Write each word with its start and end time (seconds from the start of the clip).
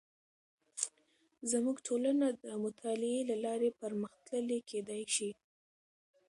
زموږ 1.51 1.77
ټولنه 1.87 2.27
د 2.43 2.45
مطالعې 2.63 3.21
له 3.29 3.35
لارې 3.45 3.69
پرمختللې 3.81 4.59
کیدې 4.69 5.01
شي. 5.15 5.29